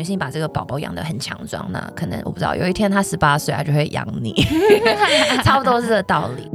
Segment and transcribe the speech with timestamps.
[0.00, 4.34] 于是你把这个宝宝养得很强壮，那可能我不知道，有一天他十八岁，他就会养你，
[5.44, 6.50] 差不多是这个道理。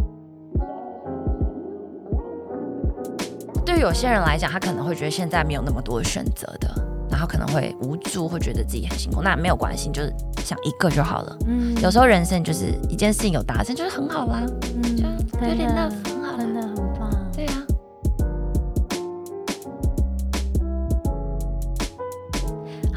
[3.66, 6.70] 对于有些人来讲，他可能会觉得现在没有那么多选择的，
[7.10, 9.22] 然后可能会无助，会觉得自己很辛苦。
[9.22, 11.38] 那没有关系，就是想一个就好了。
[11.48, 14.44] 嗯，有时候人生就是一件事情有达成，就是很好啦。
[14.84, 16.54] 嗯，就有点 love，很好，真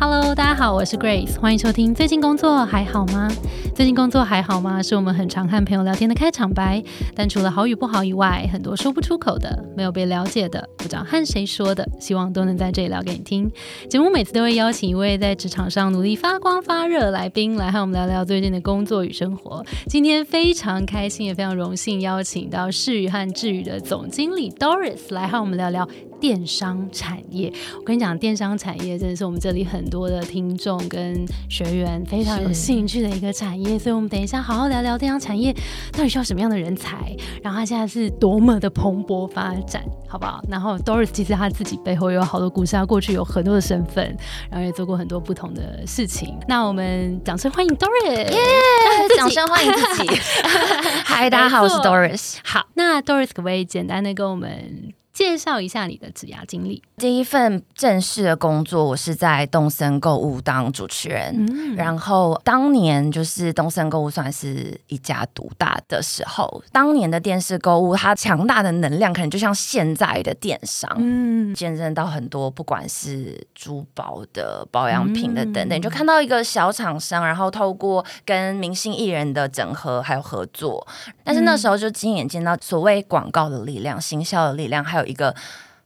[0.00, 1.92] Hello，大家好，我是 Grace，欢迎收听。
[1.92, 3.28] 最近工作还好吗？
[3.74, 4.80] 最近工作还好吗？
[4.80, 6.80] 是我们很常和朋友聊天的开场白。
[7.16, 13.50] 但除了好与不好以外，很多说不出口的，没有被了解的，不知道和谁说的，希望都能在这里聊给你听。
[13.90, 19.64] 节目每次都会邀请一位在职场上努力发光发热的来宾，来和我们聊聊最近的工作与生活。
[19.88, 25.88] 今天非常开心，也非常荣幸邀请到世宇和智宇的总经理 Doris 来和我们聊聊。
[26.20, 35.52] 电商产业，我跟你讲，电商产业真的是我们这里很多的听众跟学员非常有兴趣的一个产业，所以我们等一下好好聊聊电商产业
[35.92, 40.42] 到底需要什么样的人才，然后它现在是多么的蓬勃发展，好不好？
[40.50, 44.04] 然后 Doris 其实他自己背后有好多故事，他过去有很多的身份，
[44.50, 46.36] 然后也做过很多不同的事情。
[46.48, 48.38] 那我们掌声欢迎 Doris，耶！
[49.16, 50.20] 掌声欢迎自己。
[51.04, 52.36] 嗨，大家好，我是 Doris。
[52.42, 54.92] 好，那 Doris 可不可以简单的跟我们？
[55.18, 56.80] 介绍一下你的职涯经历。
[56.96, 61.34] 第一份正式的工作，我是在东森购物当主持人。
[61.36, 70.88] 嗯，然后当年就是东森购物算是一家独大的时候，当年的电视购物，它强大的能量可能就像现在的电商。
[70.98, 80.86] 嗯，见证到很多，不管是珠宝的、保养品的等等，就看到一个小厂商，然后透过跟明星艺人的整合还有合作，
[81.28, 85.04] 但是那时候就亲眼见到所谓广告的力量、行销的力量，还有。
[85.04, 85.34] 一个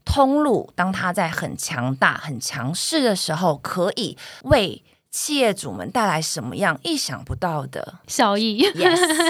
[0.05, 4.81] 通路，当它在很强大、很强势的时候，可以为。
[5.13, 8.67] 企业主们带来什么样意想不到的效益？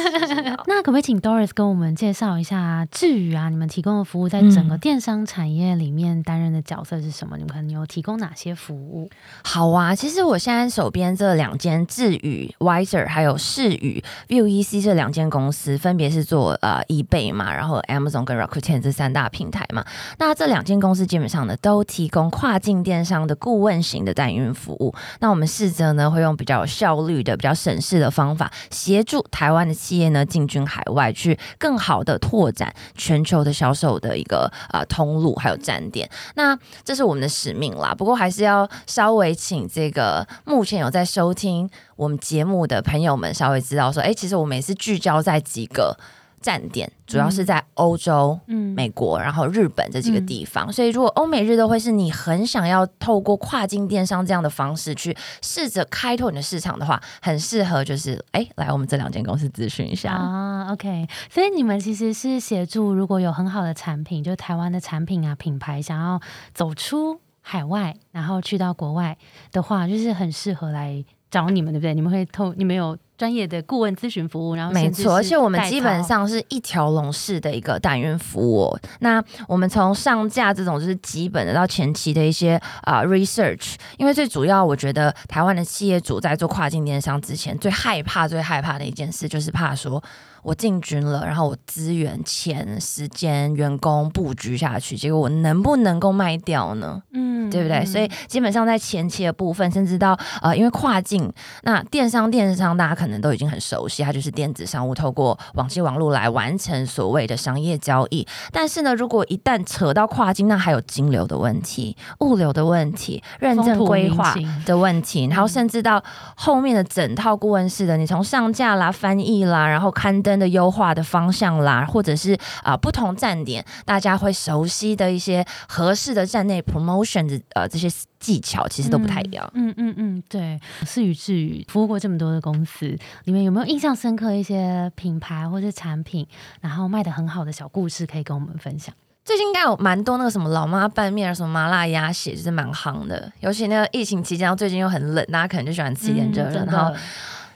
[0.67, 3.49] 那可不可以请 Doris 跟我们介绍一下智宇啊？
[3.49, 7.37] 你们提供的服务在整个电商产业里面担任的角色是什么？
[7.37, 9.11] 你们可能有提供哪些服务？
[9.43, 19.85] 好啊，其实我现在手边这两间智宇 Wiser 还有视宇 View EC 这两间公司，分别是做呃 eBay 嘛，然后 Amazon 跟 Rakuten 这三大平台嘛。
[20.19, 24.95] 那这两间公司基本上呢，都提供跨境电商的顾问型的代运服务。
[25.19, 36.09] 那我们是则呢会用比较有效率的、比较省事的方法，协助台湾的企业呢进军海外，去更好的拓展全球的销售的一个啊通路还有站点。
[36.35, 37.95] 那这是我们的使命啦。
[37.95, 45.97] 不过还是要稍微请这个目前有在收听我们节目的朋友们稍微知道说，哎，其实我们也是聚焦在几个。
[46.43, 50.71] 站点主要是在欧洲、嗯、美国，然后日本这几个地方。
[50.73, 60.73] 所以，如果欧美日都会是你很想要透过跨境电商这样的方式去试着开拓你的市场的话，很适合就是哎，来我们这两间公司咨询一下啊。
[60.73, 66.21] OK，所以你们其实是协助如果有很好的产品，就台湾的产品啊品牌想要
[66.53, 69.17] 走出海外，然后去到国外
[69.53, 71.95] 的话，就是很适合来找你们，对不对？
[71.95, 72.99] 你们会透，你们有。
[73.17, 78.77] 专业的顾问咨询服务，然后没错，而且我们基本上是一条龙式的一个代运服务。
[79.01, 90.03] 那我们从上架这种就是基本的到前期的一些啊 research，因为最主要我觉得台湾的企业主在做跨境电商之前，最害怕、最害怕的一件事就是怕说。
[90.43, 97.01] 我进军了，然后我资源、钱、时间、员工布局下去，结果我能不能够卖掉呢？
[97.13, 97.85] 嗯，对不对？
[97.85, 101.33] 所以基本上在前期的部分，甚至到呃，因为跨境，
[101.63, 108.27] 那电商、电商大家可能都已经很熟悉，它就是电子商务，透过网际网络来完成所谓的商业交易。
[108.51, 114.35] 但是呢，如果一旦扯到跨境，那还有金流的问题、物流的问题、认证规划
[114.67, 116.03] 的问题，然后甚至到
[116.35, 120.32] 后面的整套顾问式的，你从上架啦、翻译啦，然后刊登。
[120.39, 127.89] 的优化的方向啦，或者是啊不同站点，大家会熟悉的一些合适的站内 promotion 的呃这些
[128.19, 129.51] 技巧，其实都不太一样。
[129.55, 130.61] 嗯嗯嗯，对。
[130.87, 132.87] 是与至于服务过这么多的公司，
[133.25, 136.27] 里面有没有印象深刻一些品牌或者产品，
[136.61, 138.95] 然后卖的很好的小故事，可以跟我们分享？
[139.25, 143.31] 最近应该有蛮多那个什么老妈拌面啊，什么麻辣鸭血，就是蛮夯的。
[143.41, 146.95] 尤其那个疫情期间，最近又很冷，大家可能就喜欢吃一点热的，然后。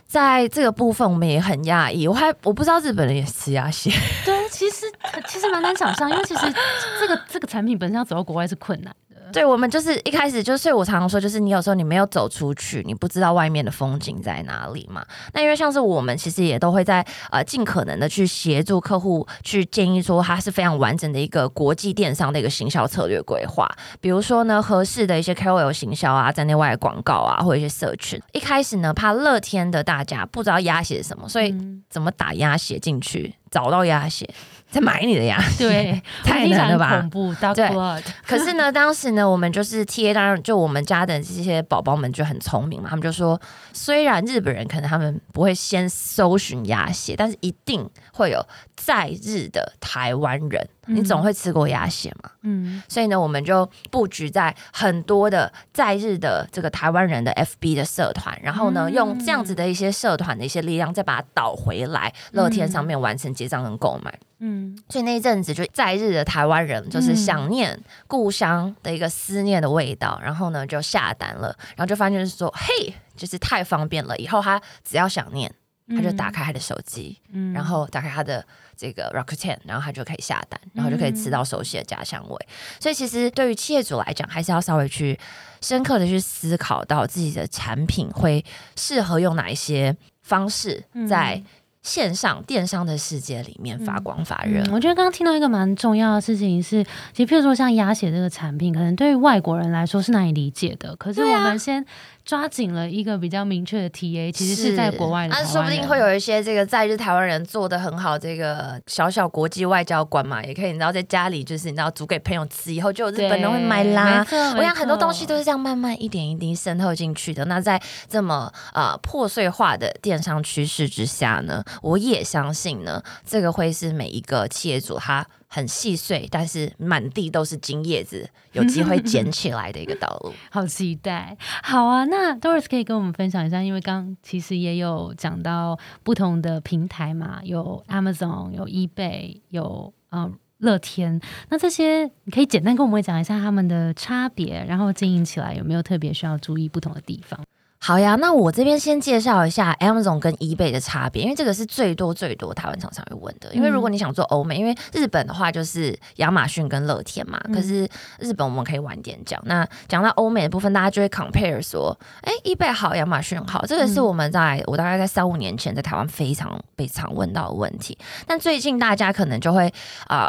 [0.07, 2.07] 在这个部分，我们也很讶异。
[2.07, 3.91] 我还我不知道日本人也吃鸭血。
[4.25, 4.87] 对，其实
[5.27, 6.55] 其实蛮难想象，因为其实
[7.01, 8.95] 这个这个产品本身要走到国外是困难。
[9.37, 15.05] 对，我们就是一开始就，所以我常常说，就是你有时候你没有走出去，你不知道外面的风景在哪里嘛。
[15.35, 23.71] 那因为像是我们其实也都会在呃尽可能的去协助客户去建议说，它是非常完整的一个国际电商的一个行销策略规划。
[24.01, 28.19] 比如说呢，合适的一些 KOL 行销啊，在内外广告啊，或者一些社群。
[28.33, 31.55] 一开始呢，怕乐天的大家不知道鸭血是什么，所以
[31.91, 34.27] 怎么打鸭血进去，找到鸭血。
[34.71, 35.43] 在买你的呀？
[35.57, 36.99] 对， 太难了吧？
[37.01, 37.69] 恐怖，对。
[38.27, 43.41] 可是呢，当时呢，我们就是 T A，当然就我们家的这些宝宝们就很聪明嘛，他们就说，
[43.73, 48.45] 虽然日本人可能他们不会先搜寻鸭血，但是一定会有
[48.77, 50.69] 在日的台湾人。
[50.87, 52.31] 你总会吃过鸭血嘛？
[52.43, 64.17] 嗯，所以呢，我们就布局在很多的在日的这个台湾人的 FB 的社团，然后呢，用这样子的一些社团的一些力量，再把它导回来乐天上面完成结账跟购买。
[64.39, 75.51] 嗯，所以那一阵子就在日的台湾人就是想念故乡的一个思念的味道，然后呢就下单了，然后就发现是说，嘿，就是太方便了，以后他只要想念，
[75.89, 78.45] 他就打开他的手机，嗯，然后打开他的。
[78.77, 82.49] 这个 Rakuten，然后他就可以下单，然后就可以吃到熟悉的家乡味。
[82.79, 85.19] 所以其实对于企业主来讲，还是要稍微去
[85.61, 88.45] 深刻的去思考到自己的产品会
[88.77, 91.43] 适合用哪一些方式在。
[91.87, 100.97] 线上电商的世界里面发光发热，我觉得刚刚听到一个蛮重要的事情是，其实譬如说像鸭血这个产品，可能对于外国人来说是难以理解的。
[100.97, 101.87] 可是我们先
[102.25, 114.27] 抓紧了一个比较明确的 TA，其实是在国外的，那说不定会有一些这个在日台湾人做的很好，这个小小国际外交官嘛，也可以你知道在家里就是你知道煮给朋友吃，以后就有日本人会买啦。
[114.57, 117.45] 我想很多东西都是这样慢慢一点一滴渗透进去的。
[117.45, 121.63] 那在这么呃破碎化的电商趋势之下呢？
[121.83, 130.33] 我也相信呢，这个会是每一个企业主他很细碎，但是满地都是金叶子， 有机会捡起来的一个道路。
[130.51, 131.37] 好期待！
[131.63, 141.21] 好啊，那 Doris 可以跟我们分享一下，因为刚其实也有讲到不同的平台嘛，有 Amazon，有 eBay，有嗯乐天。
[141.51, 147.39] 那这些你可以简单跟我们讲一下他们的差别，然后经营起来有没有特别需要注意不同的地方？
[147.87, 153.55] 好呀，那我这边先介绍一下 Amazon 跟 eBay 的差别，因为这个是最多最多台湾厂商会问的。
[153.55, 157.89] 因为如果你想做欧美，因为日本的话就是亚马逊跟乐天嘛，可是
[158.19, 159.41] 日本我们可以晚点讲。
[159.45, 167.97] 那讲到欧美的部分，大家就会 compare 说，哎，eBay 好，亚马逊好，这个是我们在我大概在三五年前在台湾非常被常问到的问题。
[168.27, 169.73] 但最近大家可能就会
[170.09, 170.29] 啊。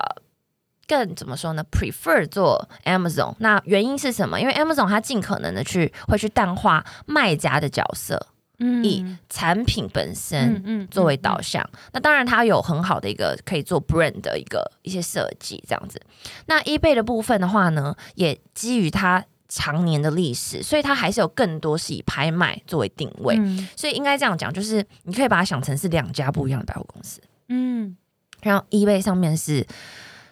[0.87, 4.39] 更怎么说呢？prefer 做 Amazon，那原因是什么？
[4.39, 8.27] 因为 Amazon 它尽可能的去会去淡化卖家的角色，
[8.59, 11.69] 嗯，以产品本身作为导向。
[11.91, 16.01] 那当然它有很好的一个可以做 brand 的一个一些设计，这样子。
[16.45, 23.37] 那 eBay 的部分的话呢，也基于它常年的历史，所以它还是有更多是以拍卖作为定位。
[23.75, 27.21] 所以应该这样讲，就是你可以把它想成是两家不一样的百货公司。
[27.49, 27.97] 嗯，
[28.41, 29.67] 然后 eBay 上面是。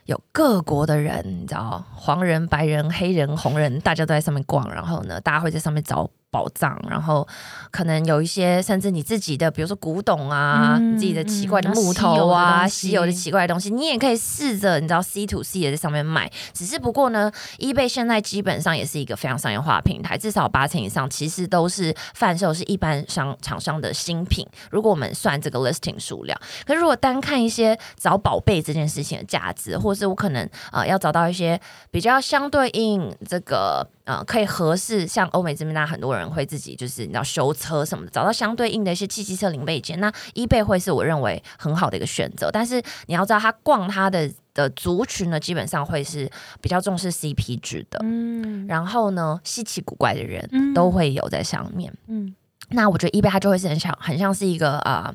[0.05, 6.09] 有各国的人，你知道，黄人、白人、黑人、红人，大家都在上面逛，然后呢，大家会在上面找。
[6.35, 7.25] 宝藏，然后
[7.71, 16.29] 可能有一些甚至你自己的，比如说古董啊，你自己的奇怪的木头啊，稀有的奇怪的东西，你也可以试着，你知道 C to C 也在上面卖。
[16.51, 24.45] 只是不过呢，eBay 现在基本上也是一个非常商业化的平台，至少八成以上其实都是贩售是一般商厂商的新品。
[24.69, 31.57] 如果我们算这个 listing 数量，可是如果单看一些找宝贝这件事情的价值，或是我可能啊要找到一些
[31.91, 33.87] 比较相对应这个。
[34.05, 39.99] 呃，可以合适像欧美这边，那很多人会自己就是你知道修车什么的，找到相对应的一些汽机车零配件。
[39.99, 42.51] 那 eBay 会是我认为很好的一个选择。
[42.51, 46.31] 但是你要知道，他逛他的的族群呢，基本上会是
[46.61, 47.99] 比较重视 CP 值的。
[48.03, 51.91] 嗯，然后呢，稀奇古怪的人都会有在上面。
[52.05, 52.35] 嗯，
[52.69, 55.11] 那我觉得 eBay 它就会是很像很像是一个啊，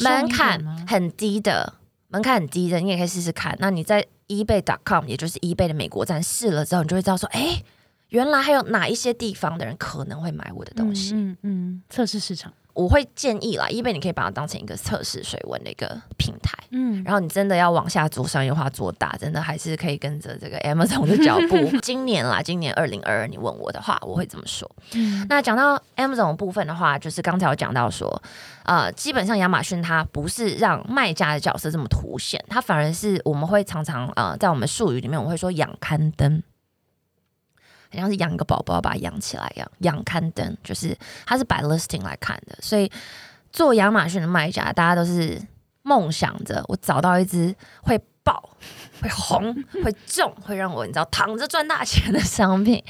[0.00, 1.74] 门槛很低的
[2.08, 3.56] 门槛很低的，你也可以试试看。
[3.60, 7.62] 那你在 eBay.com，也就是 eBay 的美国站试了之后，你就会知道说，哎。
[8.10, 11.14] 原来还有哪一些地方的人可能会买我的东西？
[11.14, 16.56] 嗯嗯，测试市场，我会建议啦，因为你可以把它当成一个测试水温的一个平台。
[16.70, 21.78] 嗯，然后你真的要往下做商业化做大，真的还是可以跟着这个 Amazon 的脚步。
[21.80, 24.70] 今年啦，今年二零二二，你问我的话，我会这么说。
[24.94, 28.22] 嗯，那讲到 Amazon 部分的话，就是刚才有讲到说，
[28.64, 36.42] 呃，基本上亚马逊它不是让卖家的角色这么凸显，它反而是我们会常常呃，在我们术语里面，我会说养刊登。
[37.96, 39.70] 好像是养一个宝宝，把它养起来一样。
[39.78, 42.90] 养刊登就是它是摆 listing 来看的，所以
[43.52, 45.40] 做亚马逊的卖家，大家都是
[45.82, 48.50] 梦想着我找到一只会爆、
[49.00, 52.82] 会红、会重，会让我你知道躺着赚大钱的商品。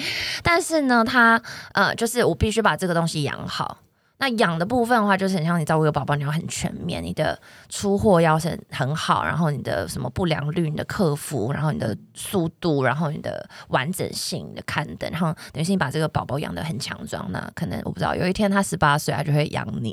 [0.43, 1.41] 但是呢，它
[1.73, 3.79] 呃，就是我必须把这个东西养好。
[4.19, 19.93] 那养的部分的话，就是很像你照顾一个宝宝，你要很全面，你的出货要很很好，然后你的什么不良率、你的客服，然后你的速度，然后你的完整性你的刊登，然后等于是你把这个宝宝养得很强壮，那可能我不知道有一天他十八岁，他就会养你，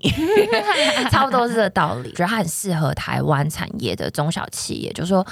[1.12, 2.12] 差不多是这个道理。
[2.14, 5.26] 觉得他很适合台湾产业的中小企业，就是说。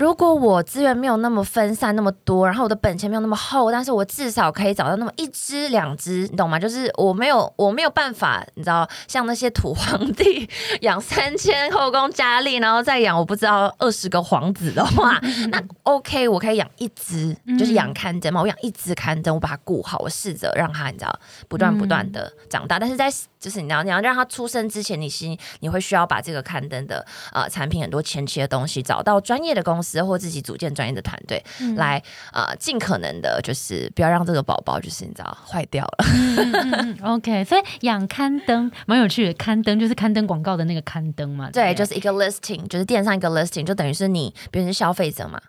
[0.00, 6.58] 如果我资源没有那么分散那么多，然后我的本钱没有那么厚，但是我至少可以找到那么一只两只，你懂吗？
[6.58, 10.48] 就是我没有我没有办法，你知道，像那些土皇帝
[10.80, 15.20] 养三千后宫佳丽，然后再养我不知道二十个皇子的话，
[15.52, 21.14] 那 OK，我可以养一只，就是养刊登嘛，我养一只刊登，我把它顾好，我试着让它你知道
[21.46, 30.00] 不断不断的长大，但是在就是你要你要让他出生之前，你先你会需要把这个刊登的呃产品很多前期的东西找到专业的公司。
[30.00, 31.44] 或自己组建专业的团队
[31.76, 36.96] 来呃，尽可能的就是不要让这个宝宝就是你知道坏掉了。
[37.02, 41.50] OK，所以养刊登蛮有趣的，刊登就是刊登广告的那个刊登嘛。
[41.50, 45.40] 对，就是一个 listing，就是电商一个 listing，就等于是你比如是消费者嘛。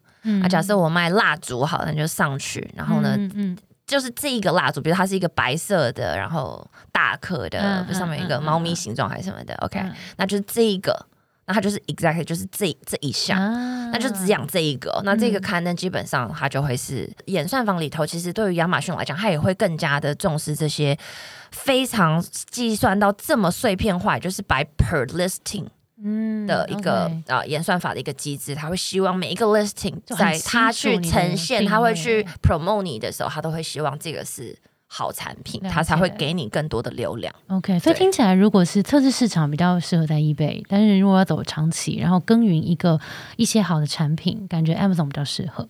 [0.43, 3.57] 啊，假设我卖蜡烛，好，那就上去，然后呢，嗯，
[3.91, 9.83] 就是这一个蜡烛，比如它是一个白色的，然后大颗的，上面一个猫咪形状还是什么的，OK，
[10.15, 11.05] 那就是这一个。
[11.47, 13.37] 那它就是 exactly 就是这这一项，
[13.91, 15.01] 那就只养这一个。
[15.03, 20.97] 那这个刊登基本上它就会是演算法里头，其实对于亚马逊来讲，它也会更加的重视这些
[21.51, 25.65] 非常计算到这么碎片化，就是 by per listing
[26.03, 34.57] 嗯的一个啊演算法的一个机制，他会希望每一个 listing 在他去呈现，他会去 promote 你的时候，他都会希望这个是。
[34.93, 37.33] 好产品，它才会给你更多的流量。
[37.47, 42.99] OK，所以听起来，如果是测试市场比较适合在 eBay，但是如果要走长期，然后耕耘一个
[43.37, 45.65] 一些好的产品，感觉 Amazon 比较适合。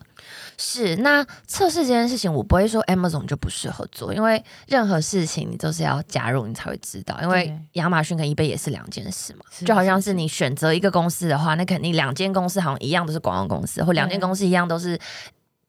[0.57, 7.15] 是，那测试这件事情，我不会说 Amazon 就不适合做，因为任何事情你都是要加入你才会知道。
[7.21, 14.99] 因为亚马逊跟 eBay 也是两件事嘛，就好像是你选择一个公司的话，那肯定两间公司好像一样都是广告公司，或两间公司一样都是。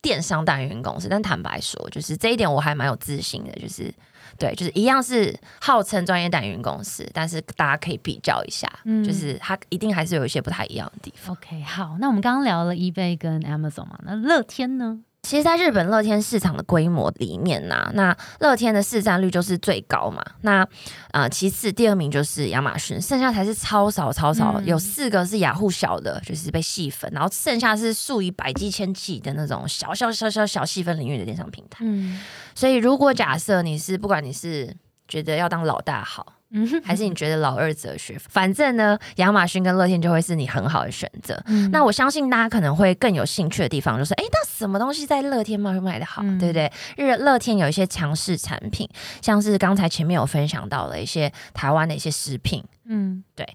[0.02, 3.94] 电商代运营公司，但坦白说，就是这一点我还蛮有自信的，就是
[4.36, 8.68] 对，就是一样是号称专业代运营公司，但是大家可以比较一下，
[9.06, 11.34] 就是它一定还是有一些不太一样的地方。
[11.36, 15.00] OK，好，那我们刚刚聊了 eBay 跟 Amazon 嘛，那乐天呢？
[15.22, 20.22] 其实，在日本乐天市场的规模里面呢，那乐天的市占率就是最高嘛。
[20.40, 20.66] 那
[21.12, 31.84] 呃，其次第二名就是亚马逊，剩下才是超少超少，有四个是雅虎小的，就是被细分，然后剩下是数以百计千计的那种小小小小小细分领域的电商平台。
[31.84, 32.20] 嗯，
[32.54, 34.76] 所以如果假设你是不管你是
[35.06, 36.34] 觉得要当老大好。
[36.52, 38.16] 嗯， 还是你觉得老二哲学？
[38.28, 41.42] 反正呢，亚马逊跟乐天就会是你很好的选择。
[41.70, 46.70] 那我相信大家可能会更有兴趣的地方，就是哎，那什么东西在乐天卖会卖的好，对不对？
[46.96, 48.88] 日乐天有一些强势产品，
[49.20, 53.48] 像是刚才前面有分享到的一些台湾的一些食品，嗯，对。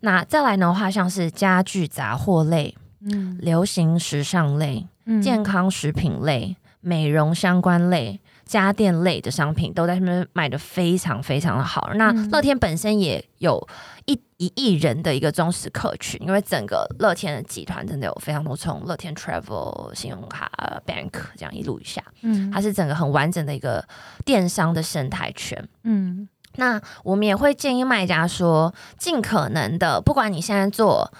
[0.00, 2.74] 那再来的话，像是家具杂货类，
[3.10, 4.86] 嗯，流行时尚类，
[5.22, 8.20] 健康食品类，美容相关类。
[8.44, 11.90] 家电类的商品都在上面卖的非常非常的好。
[11.94, 13.66] 那乐天本身也有
[14.04, 20.50] 一一亿人的一个忠实客群，因为整个乐天的集团真的有非常多从乐天 Travel 信用卡
[20.86, 23.86] Bank 这样一路一下，嗯，它是整个很完整的一个
[24.24, 25.66] 电商的生态圈。
[25.84, 31.12] 嗯，那我们也会建议卖家说，尽可能的，不管你现在做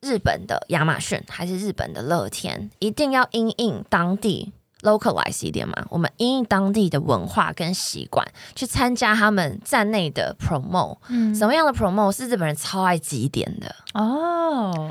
[0.00, 4.52] 日本的亚马逊还是日本的乐天，一定要因应当地。
[4.82, 14.90] Localize 一点嘛，我们因应当地的文化跟习惯去参加他们站内的 promo，嗯，什么样的 promo 是日本人超爱几点的哦？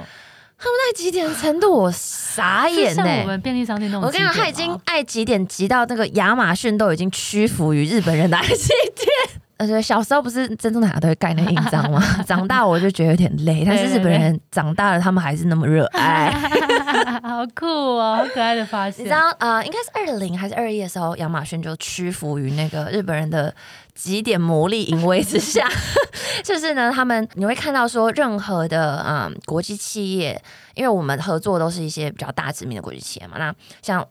[0.60, 3.04] 他们爱几点的程度我傻眼呢！
[3.22, 9.42] 我们便利商店那种，我跟你讲，他已经爱几点急到那个亚马逊都已经屈服于日本人的爱几点。
[9.58, 12.02] 而且小时候不是珍珠奶茶都会盖那印章吗？
[12.28, 16.30] 长大我就觉得有点累，但是日本人长大了，他们还是那么热爱，
[17.24, 19.04] 好酷哦，好可爱的发现。
[19.04, 23.54] 你知道呃，应该是二零还是二一的时候，亚马逊就屈服于那个日本人的
[23.96, 25.68] 几点魔力淫威之下，
[26.44, 30.40] 就是呢，他们你会看到说，任何的嗯国际企业，
[30.76, 34.08] 因为我们合作都是一些比较大知名的国际企业嘛，那像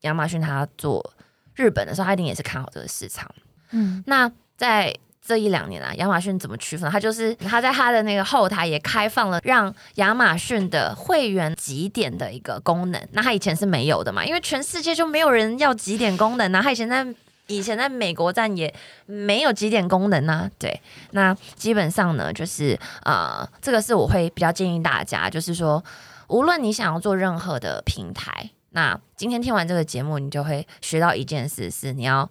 [0.00, 1.12] 亚马逊他做
[1.54, 3.30] 日本的时候，他一定也是看好这个市场，
[3.70, 4.28] 嗯，那。
[4.58, 6.90] 在这一两年啊，亚马逊怎么区分？
[6.90, 13.08] 它就是它在它的那个后台也开放了让亚马逊的会员几点的一个功能。
[13.12, 16.50] 那它以前是没有的嘛，因为全世界就没有人要几点功能。
[16.50, 17.06] 那它以前在
[17.46, 18.74] 以前在美国站也
[19.06, 20.50] 没有几点功能啊。
[20.58, 20.80] 对，
[21.12, 25.82] 那基本上呢，就是啊，这个是我会比较建议大家，就是说。
[26.28, 32.30] 无论你想要做任何的平台，那今天听完这个节目，你就会学到一件事：是你要。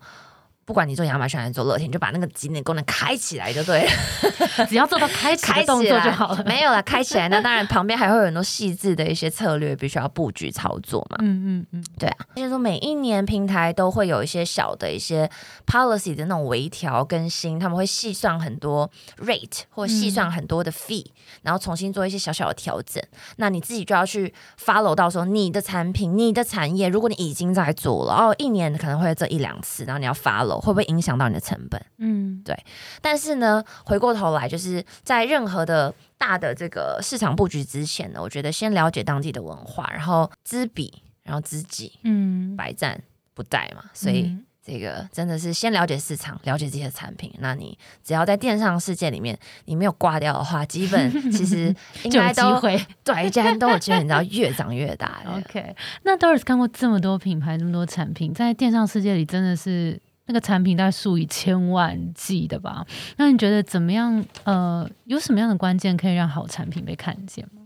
[0.67, 6.43] 不管你做亚马逊还是做乐天，就把那个景点功能开起来就对了， 只要做到开开动作就好了。
[6.45, 11.19] 没有了，开起来那当然旁边还会有很多细致的一些策略，必须要布局操作嘛。
[11.21, 12.17] 嗯嗯嗯，对啊。
[12.35, 15.29] 就是说每一年平台都会有一些小的一些
[15.65, 18.91] policy 的那种微调更新，他们会细算很多
[19.23, 21.05] rate 或细算很多的 fee，
[21.43, 23.01] 然后重新做一些小小的调整。
[23.37, 30.56] 那你自己就要去 follow 到说你的产品、你的产业，如果你已经在做了，哦，一年可能会这一两次，然后你要 follow。
[30.59, 31.83] 会不会影响到你的成本？
[31.97, 32.57] 嗯，对。
[33.01, 43.01] 但是呢，回过头来，就是在任何的大的这个市场布局之前呢，我觉得先了解当地的文化，然后知彼，然后知己，嗯，百战
[43.33, 43.83] 不殆嘛。
[43.93, 47.33] 所以这个真的是先了解市场，了解这些产品。
[47.39, 51.73] 那你只要在电商世界里面，你没有挂掉的话，基本 其实
[52.03, 55.21] 应该都会对，既然都有机会，你知道越长越大。
[55.37, 59.99] OK，那 Doris 看过这么多品牌，那么多产品，在电商世界里真的是。
[60.27, 62.85] 那个产品大概数以千万计的吧？
[63.17, 64.23] 那你觉得怎么样？
[64.43, 67.63] 呃，有什么样的关键可以让好产品被看见吗？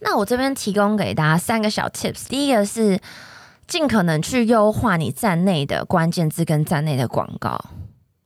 [0.00, 2.28] 那我这边提供给大家三个小 tips。
[2.28, 2.98] 第一个是
[3.68, 7.64] 尽可能去优化你站内的关键字跟站内的广告。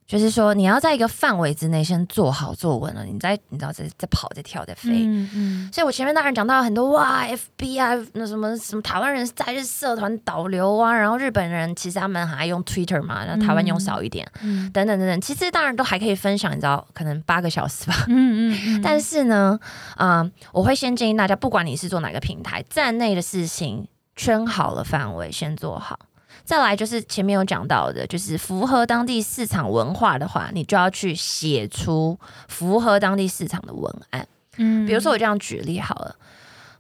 [0.07, 5.05] 就是说，你要在一个范围之内先做好做稳了，你再你知道在在跑在跳在飞。
[5.05, 5.71] 嗯嗯。
[5.73, 15.21] 所以我前面当然讲到很多哇，FB 啊，那什么什么台湾人在日社团导流啊，然后日本人其实他们还用 Twitter 嘛，那台湾用少一点，嗯，等等等等。
[15.21, 18.05] 其实当然都还可以分享，你知道，可能八个小时吧。
[18.07, 18.81] 嗯嗯。
[18.85, 19.59] 但是呢，
[19.97, 25.99] 啊，我会先建议大家，不管你是做哪个平台，站内的事情圈好了范围，先做好。
[26.47, 34.27] 再来就是前面有讲到的，就是符合当地市场文化的话，你就要去写出符合当地市场的文案。
[34.57, 36.17] 嗯，比如说我这样举例好了，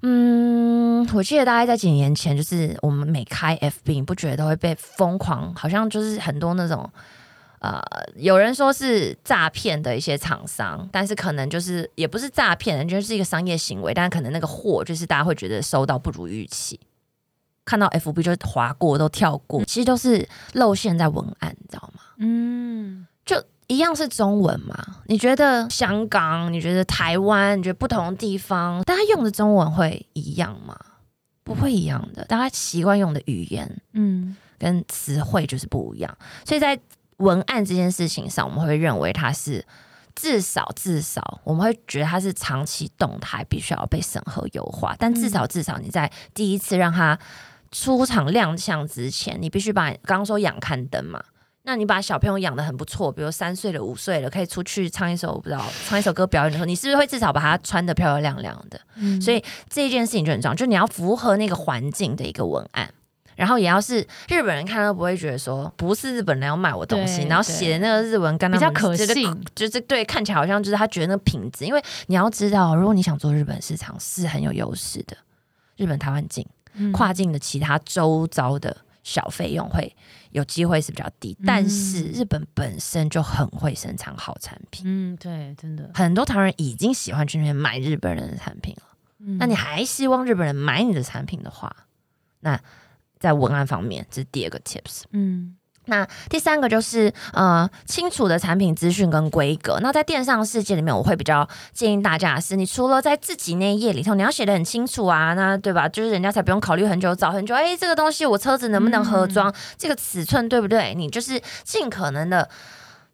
[0.03, 6.89] 嗯，我记得大概在几年前，就是我们每开 FB，你不觉得都会被疯狂，好像就是很多那种，
[7.59, 7.83] 呃，
[8.15, 16.79] 有人说是诈骗的一些厂商，但是可能就是也不是诈骗，就是一个商业行为，但是可能那个货就是大家会觉得收到不如预期。
[17.67, 22.01] 看到 FB 就划过都跳过，其实都是露馅在文案，你知道吗？
[22.17, 24.75] 嗯，就一样是中文嘛。
[25.07, 30.79] 你觉得香港，你觉得台湾，你觉得不同的地方，大家用的中文会一样吗？
[31.43, 36.19] 不会一样的，大家习惯用的语言，嗯，跟词汇就是不一样。
[36.45, 36.79] 所以在
[37.19, 39.65] 文案这件事情上，我们会认为它是
[40.15, 44.97] 至少至少，我们会觉得它是长期动态，必须要被审核优化。
[44.99, 47.17] 但至少至少你在第一次让它
[47.79, 51.23] 出场亮相之前，你必须把刚刚说养看灯嘛，
[51.65, 58.81] 那你把小朋友养的很不错，比如三岁了、五岁了，可以出去唱一首不知道唱一首歌表演的时候，你是不是会至少把它穿的漂漂亮亮的？
[58.97, 62.89] 嗯，所以这一件事情就很重要，就你要符合那个环境的一个文案，
[63.35, 75.15] 然后也要是日本人看都不会觉得说不是日本人要买我东西，然后写的那个日文跟比较可信，就是对看起来好像就是他觉得那个品质，因为你要知道，如果你想做日本市场是很有优势的，
[75.77, 76.47] 日本台湾近。
[76.93, 79.95] 跨境的其他周遭的小费用会
[80.31, 84.85] 有机会是比较低，但是日本本身就很会生产好产品。
[84.87, 88.83] 嗯，对，真的很多台湾人已经喜欢去那边买日本人的产品了。
[89.39, 91.75] 那你还希望日本人买你的产品的话，
[92.41, 92.61] 那
[93.19, 95.03] 在文案方面这是第二个 tips。
[95.11, 95.57] 嗯。
[95.87, 99.79] 那第三个就是呃清楚的产品资讯跟规格。
[99.81, 105.89] 那在电商世界里面，我会比较建议大家是，你除了在自己那一页里头你要写的很清楚啊，那对吧？
[105.89, 109.55] 就是人家才不用考虑很久找很久，哎，这个东西我车子能不能合装？
[109.79, 110.95] 这个尺寸对不对？
[110.95, 112.49] 你就是尽可能的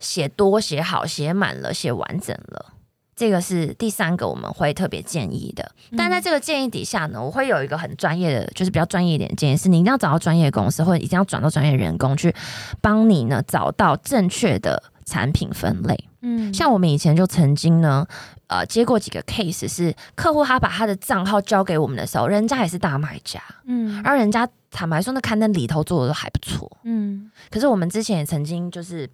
[0.00, 2.66] 写多、写好、写满了、写完整了。
[3.14, 12.34] 这个是第三个我们会特别建议的，但在这个建议底下呢，我会有一个很专业的，就是比较专业一点建议，是你一定要找到专业公司，或者一定要转到专业人工去
[12.80, 16.08] 帮你呢找到正确的产品分类。
[16.22, 18.06] 嗯，像我们以前就曾经呢，
[18.46, 29.08] 呃，接过几个 case，是客户他把他的账号交给我们的时候，人家也是大卖家，嗯，而人家坦白说，那刊登里头做的都还不错，嗯，可是我们之前也曾经就是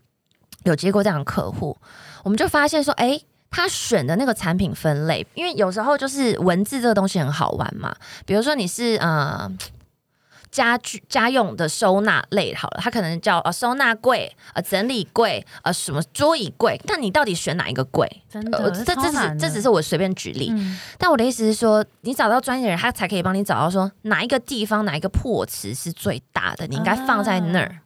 [0.63, 1.77] 有接过这样的客户，
[2.23, 3.21] 我们就发现说，哎。
[3.51, 7.95] 他选的那个产品分类，因为有时候就是文字这个东西很好玩嘛。
[8.27, 9.51] 比如说你是呃
[10.51, 16.81] 家具家用的收纳类，好了，它可能叫呃收纳柜、呃整理柜、呃什么桌椅柜。
[16.87, 18.07] 但你到底选哪一个柜？
[18.31, 20.53] 真的，这这是这只是我随便举例。
[20.97, 27.81] 但我的意思是说，你找到专业的人，他才可以帮你找到说哪一个地方哪一个破词是最大的，你应该放在那儿。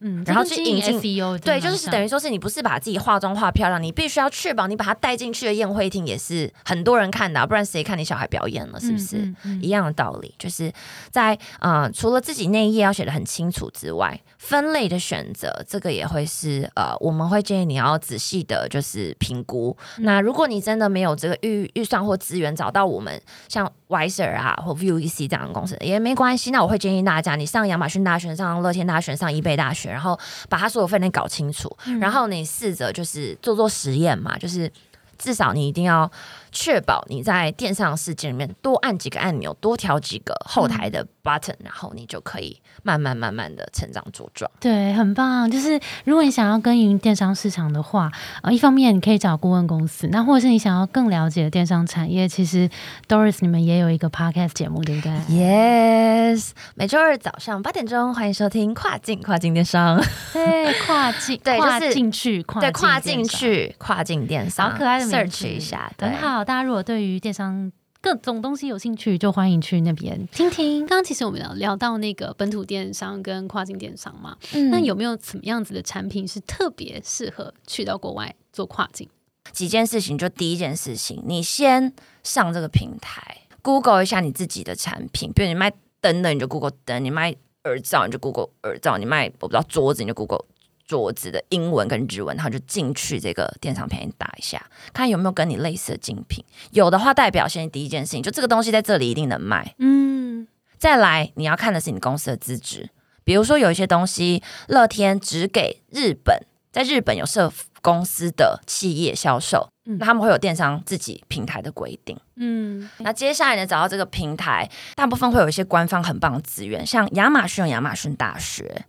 [0.00, 9.16] 嗯，然后去引进 SEO 对，就是等于于说是你不是把自己化妆化漂亮，你必须要确保你把它带进去的宴会厅也是很多人看的啊、不然谁看你小孩表演了，是不是？
[9.44, 10.72] 嗯一样的道理，就是
[11.10, 19.76] 在呃，除了自己那一页要写的很清楚之外，分类的选择，这个也会是呃，我们会建议你要仔细的，就是评估。
[19.98, 26.50] 那如果你真的没有这个预预算或资源，找到我们像 Wiser 啊或 VUEC 这样的公司也没关系。
[26.50, 30.18] 那我会建议大家，你上亚马逊大学、上乐天大学、上易贝大学，然后
[30.48, 34.70] 把他所有分类搞清楚，然后你试着就是做做实验嘛，就是
[35.18, 36.10] 至少你一定要
[36.58, 44.50] 确保你在电商世界里面多按几个按钮，多调几个后台的 button，、然后你就可以慢慢慢慢的成长茁壮。
[44.58, 45.50] 对，很棒。
[45.50, 48.10] 就是如果你想要耕耘电商市场的话，
[48.42, 52.70] 呃，一方面你可以找顾问公司，那或者是你想要更了解电商产业，其实
[53.06, 66.16] Doris 你们也有一个 podcast 节目，对不对？Yes，每周二早上八点钟，欢迎收听跨境跨境电商， 对，跨境，对跨就是进去，跨对，跨进去跨境电商，好可爱的名字 search 一下，对很。
[66.16, 66.45] 好。
[66.46, 70.86] 大家如果对于电商各种东西有兴趣，就欢迎去那边听听。
[70.86, 79.08] 刚刚其实我们聊聊到那个本土电商跟跨境电商嘛，嗯那有没有什么样子的产品是特别适合去到国外做跨境？
[79.50, 90.44] 几件事情，就第一件事情，你先上这个平台，Google 一下你自己的产品，比如你卖灯的，你就 Google 灯；你卖耳罩，你就 Google 耳罩；你卖我不知道桌子，你就 Google
[90.86, 99.74] 桌子的英文跟日文，然后就进去这个电商平台打一下，看有没有跟你类似的竞品，有的话代表先第一件事情，就这个东西在这里一定能卖。
[99.78, 100.46] 嗯，
[100.78, 102.90] 再来，你要看的是你公司的资质，
[103.24, 106.38] 比如说有一些东西，乐天只给日本，
[106.70, 112.16] 在日本有设公司的企业销售，嗯那他们会有电商自己平台的规定。
[112.36, 118.84] 嗯，那接下来呢，找到这个平台，大部分会有一些官方很棒的资源，像亚马逊有亚马逊大学。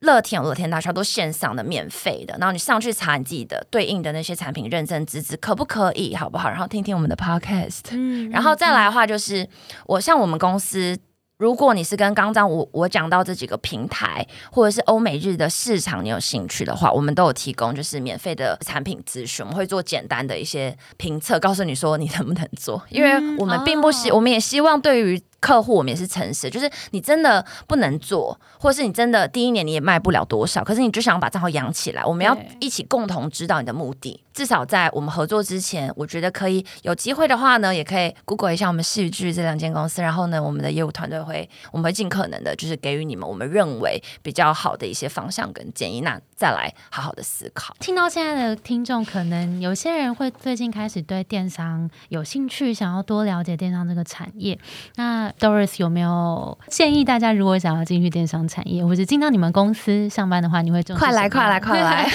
[0.00, 2.34] 乐天有乐天大学，都线上的、免费的。
[2.38, 6.48] 然后你上去查你自己的对应的那些产品认证资质可不可以，好不好？
[6.48, 9.46] 然后听听我们的 podcast，嗯然后再来的话，就是
[9.86, 10.98] 我像我们公司，
[11.36, 25.22] 如果你是跟刚刚我我讲到这几个平台，或者是欧美日的市场，你有兴趣的话，我们都有提供就是免费的产品咨询，我们会做简单的一些评测，告诉你说你能不能做，因为我们并不希，哦我们也希望对于。
[25.40, 34.22] 客户我们也是诚实，就是你真的不能做，或是你真的第一年你也卖不了多少，可是你就想把账号养起来，我们要一起共同知道你的目的。
[34.32, 47.76] 至少在我们合作之前，我觉得可以有机会的话呢，也可以 Google 一下我们戏剧这两间公司，然后呢，我们的业务团队会我们会尽可能的，就是给予你们我们认为比较好的一些方向跟建议，那再来好好的思考。
[47.80, 54.58] 听到现在的听众，可能有些人会最近开始对电商有兴趣，想要多了解电商这个产业。
[54.96, 62.08] 那 Doris 有没有建议大家，如果想要进去电商产业，或者进到你们公司上班的话，你会重视快来快来快来！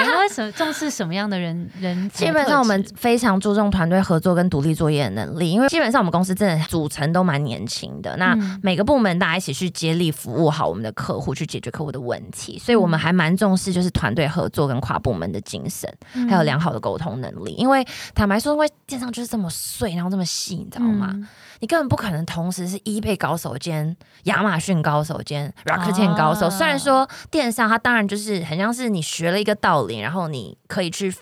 [0.00, 8.14] 你们会什重视什么样的人人基本上我们非常注重团队合作跟独立作业的能力，因为基本上我们公司真的组成都蛮年轻的。
[8.18, 15.92] 那嗯每个部门大家一起去接力服务好我们的客户，去解决客户的问题，所以我们还蛮重视就是团队合作跟跨部门的精神，
[16.28, 17.52] 还有良好的沟通能力。
[17.54, 21.08] 因为坦白说，因为电商就是这么碎，然后这么细，你知道吗？
[21.12, 21.28] 嗯
[21.60, 26.46] 你根本不可能同时是 eBay 高手兼亚马逊高手兼 Rakuten 高手。
[26.46, 31.14] 啊虽然说电商它当然就是很像是你学了一个道理，然后你可以去。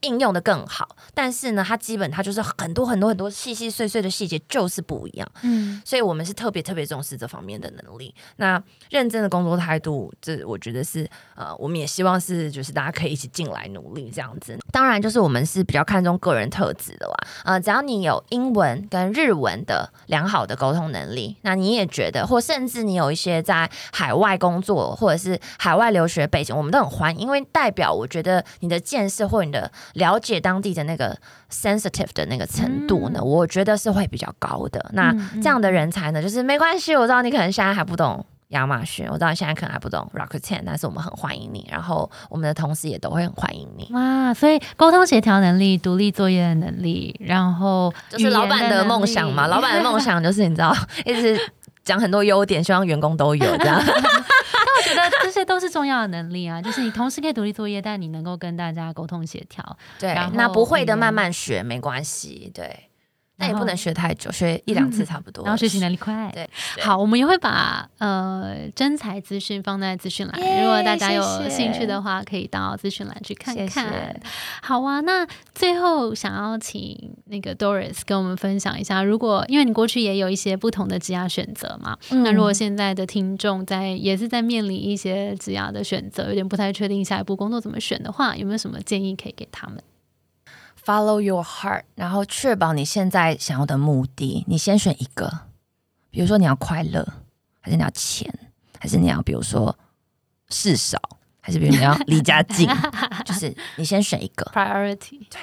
[0.00, 8.14] 应用的更好，但是呢，它基本它就是很多很多很多细细碎碎的细节就是不一样，嗯所以我们是特别特别重视这方面的能力。
[8.36, 14.58] 那认真的工作态度，这我觉得是呃，我们也希望是就是大家可以一起进来努力这样子。
[14.72, 17.14] 当然，就是我们是比较看重个人特质的啦。
[17.44, 31.16] 呃，只要你有英文跟日文的良好的沟通能力，那你也觉得，或甚至你有一些在海外工作或者是海外留学背景，我们都很欢迎，因为代表我觉得你的见识或你的了解当地的那个
[31.50, 34.90] sensitive 的那个程度呢，我觉得是会比较高的。
[34.92, 38.24] 那嗯这样的人才呢，就是没关系，我知道你可能现在还不懂。
[38.50, 43.88] 亚马逊，我知道你现在可能还不懂 Rocket Ten，但是我们很欢迎你，然后我们的同事也都会很欢迎你。
[43.92, 50.74] 哇，所以沟通协调能力、独立作业的能力，然后就是老板的梦想嘛，老板的梦想就是你知道，
[51.06, 51.38] 一直
[51.90, 53.76] 讲很多优点，希望员工都有 这样。
[53.76, 59.76] 我觉得这些都是重要的能力啊，就是你同时可以独立作业，但你能够跟大家沟通协调。
[59.98, 62.48] 对，那不会的慢慢学，没关系。
[62.54, 62.89] 对，
[63.40, 65.42] 但也不能学太久，学一两次差不多。
[65.44, 66.30] 然后学习能力快。
[66.34, 66.48] 对，
[66.82, 74.20] 好，我们也会把呃真才资讯放在资讯栏，如果大家有兴趣的话，可以到资讯栏去看看。
[74.62, 89.82] 好啊，那最后想要请那个 Doris 跟我们分享一下，如果因为你过去也有一些不同的职业选择嘛，那如果现在的听众在也是在面临一些职业的选择，有点不太确定下一步工作怎么选的话，有没有什么建议可以给他们
[90.84, 95.30] ？Follow your heart，然后确保你现在想要的目的，你先选一个。
[96.10, 97.06] 比如说你要快乐，
[97.60, 98.32] 还是你要钱，
[98.78, 99.78] 还是你要比如说
[100.48, 100.98] 事少，
[101.40, 102.68] 还是比如你要离家近，
[103.24, 105.20] 就是你先选一个 priority。
[105.30, 105.38] 对。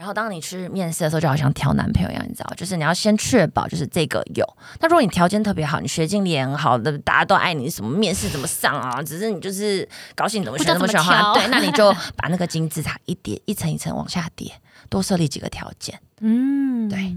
[0.00, 4.46] 然后当你去面试的时候，就好像挑男朋友一样，你知道，就是你要先确保就是这个有。
[4.80, 9.02] 那如果你条件特别好，你学经历也很好的，大家都爱你，什么面试怎么上啊？
[9.02, 14.50] 只是你就是高兴怎么选怎么选话，对，那你就 把那个金字塔一叠一层一层往下叠，
[14.88, 16.00] 多设立几个条件。
[16.20, 17.14] 嗯，对。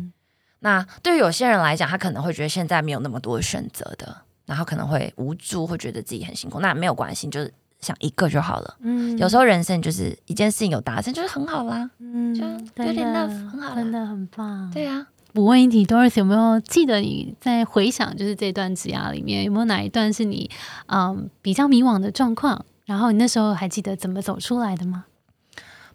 [0.59, 4.13] 那对于有些人来讲，他可能会觉得现在没有那么多选择的，
[4.45, 6.59] 然后可能会无助，会觉得自己很辛苦。
[6.59, 7.53] 那没有关系，就是。
[7.83, 8.75] 想一个就好了。
[8.79, 11.89] 嗯，有时候人生就是一件事情有达成就是很好啦。
[11.99, 12.43] 嗯，就
[12.83, 14.71] 有点 love 很好，真的很棒。
[14.73, 20.49] 对呀，我问一题，Doris 有没有记得你在回想就是这段职涯里面有没有哪一段是你
[20.87, 22.65] 嗯比较迷惘的状况？
[22.85, 25.05] 然后你那时候还记得怎么走出来的吗？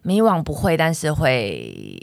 [0.03, 2.01] 迷惘不会，但是会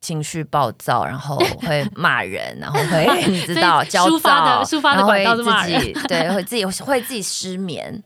[0.00, 8.02] 情绪暴躁，然后会骂人， 然后会你知道焦躁，抒发的管道是自己，对，会自己会自己失眠。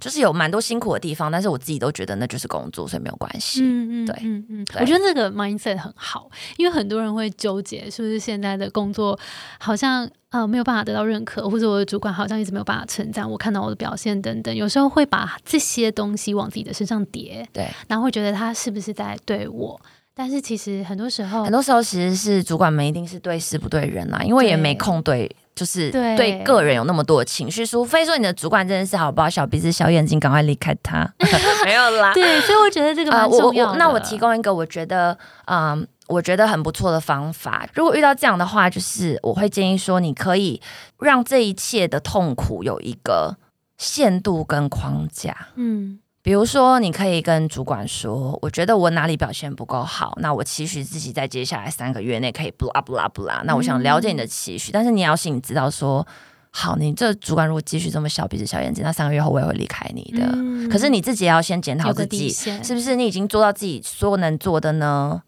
[0.00, 3.60] 就是有蛮多辛苦的地方，但是我自己都觉得那就是工作，所以没有关系。
[3.62, 9.18] 嗯嗯，对，嗯嗯，我觉得这个 mindset 很好，因为很多人会纠结，是不是现在的工作
[9.58, 19.80] 好像呃没有办法得到认可，或者我的主管好像一直没有办法称赞我看到我的表现等等，有时候会把这些东西往自己的身上叠，对，然后会觉得他是不是在对我？
[20.14, 25.30] 但是其实很多时候，很多时候其实是主管们一定是对事不对人啦，因为也没空对。
[25.54, 29.30] 就是对个人有那么多的情绪，除非说你的主管真的是好不好？
[29.30, 31.08] 小鼻子小眼睛，赶快离开他。
[31.64, 32.12] 没有啦。
[32.12, 33.72] 对，所以我觉得这个蛮重要。
[33.76, 37.64] 那我提供一个我觉得，嗯，我觉得很不错的方法。
[37.72, 40.60] 如果遇到这样的话，就是我会建议说，你可以
[40.98, 43.36] 让这一切的痛苦有一个
[43.78, 45.50] 限度跟框架。
[45.54, 46.00] 嗯。
[46.24, 53.42] 比如说，你可以跟主管说：“我觉得我哪里表现不够好，那我期许自己在接下来三个月内可以不啦不啦不啦。
[53.44, 56.06] 那我想了解你的期许，但是你要心里知道说，
[56.48, 60.26] 好，你这主管如果继续这么小鼻子小眼睛，那三个月后我也会离开你的。
[60.70, 65.20] 可是你自己也要先检讨自己，是不是你已经做到自己所有能做的呢？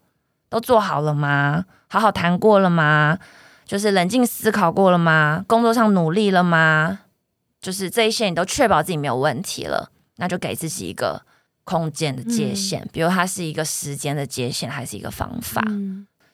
[0.49, 1.67] 都做好了吗？
[1.89, 3.19] 好好谈过了吗？
[3.67, 5.45] 就是冷静思考过了吗？
[5.47, 7.01] 工作上努力了吗？
[7.61, 11.23] 就是这一些你都确保自己没有问题了。”那就给自己一个
[11.65, 15.63] 空间的界限，比如它是一个时间的界限，还是一个方法。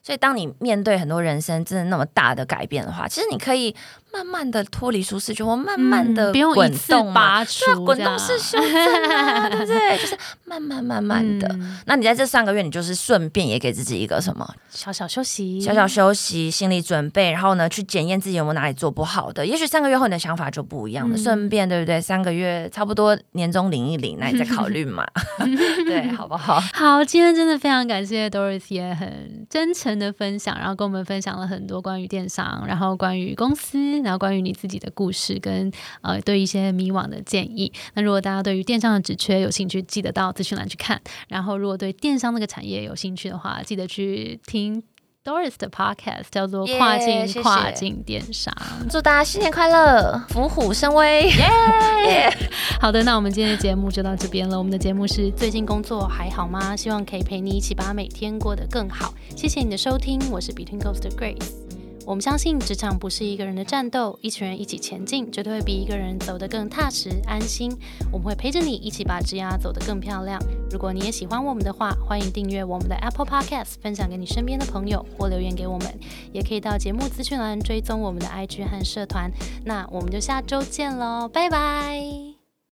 [0.01, 3.75] 所以，当你面对很多人生真的那么大的改变的话，其实你可以。
[4.13, 9.97] 慢慢的脱离舒适圈，我慢慢的滚动拔出，滚动式修正啊， 对不对？
[9.97, 11.49] 就是慢慢慢慢的。
[11.87, 19.43] 那你在这三个月，你就是顺便也给自己一个什么小小休息，小小休息，心理准备，然后呢，去检验自己有没有哪里做不好的。
[19.43, 21.17] 也许三个月后你的想法就不一样了。
[21.17, 21.99] 顺便，对不对？
[21.99, 25.03] 三个月差不多年终领一领，那你再考虑嘛，
[25.87, 26.59] 对，好不好？
[26.59, 34.02] 好，今天真的非常感谢 Doris 也很真诚的分享，然后跟我们分享了很多关于电商，然后关于公司。
[34.03, 41.01] 然后关于你自己的故事跟呃对一些迷惘的建议，那如果大家对于电商的职缺有兴趣，记得到资讯栏去看。
[41.27, 44.83] 然后如果对电商那个产业有兴趣的话，记得去听
[45.23, 48.53] Doris 的 Podcast，叫做跨境跨境电商。
[48.89, 51.29] 祝大家新年快乐，虎虎生威！
[51.29, 52.29] 耶！
[52.81, 54.57] 好的，那我们今天的节目就到这边了。
[54.57, 56.75] 我们的节目是最近工作还好吗？
[56.75, 59.13] 希望可以陪你一起把每天过得更好。
[59.35, 61.82] 谢谢你的收听，我是 Between Coast Grace。
[62.05, 67.71] 我们相信职场不是一个人的战斗，一群人一起前进，绝对会比一个人走得更踏实安心。
[68.11, 70.39] 我们会陪着你一起把职涯走得更漂亮。
[70.69, 75.87] 如果你也喜欢我们的话，欢迎订阅我们的 Apple Podcast，分享给你身边的朋友，或留言给我们。
[76.31, 79.31] 也可以到节目资讯栏追踪我们的 IG 和社团。
[79.63, 82.32] 那我们就下周见喽，拜拜。